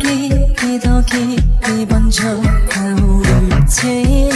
기덕이 0.00 0.54
기덕이 0.56 1.36
이번 1.82 2.10
저 2.10 2.24
하루 2.70 3.22
제 3.68 4.29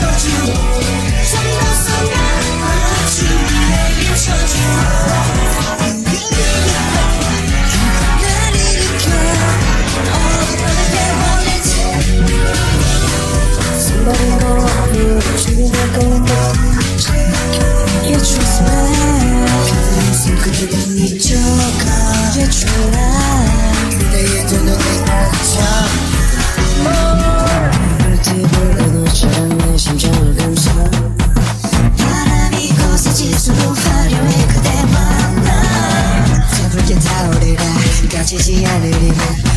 touch 0.00 0.24
you. 0.24 0.79
거짓이 38.30 38.64
아니리라 38.66 39.49